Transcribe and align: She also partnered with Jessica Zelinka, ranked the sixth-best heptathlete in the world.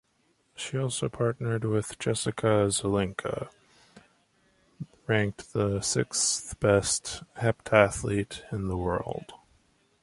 She 0.55 0.79
also 0.79 1.09
partnered 1.09 1.63
with 1.63 1.99
Jessica 1.99 2.71
Zelinka, 2.71 3.51
ranked 5.05 5.53
the 5.53 5.79
sixth-best 5.81 7.21
heptathlete 7.37 8.51
in 8.51 8.67
the 8.67 8.77
world. 8.77 9.33